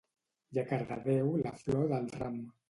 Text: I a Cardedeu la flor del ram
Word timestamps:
I 0.57 0.59
a 0.61 0.63
Cardedeu 0.71 1.29
la 1.45 1.53
flor 1.61 1.87
del 1.93 2.09
ram 2.17 2.43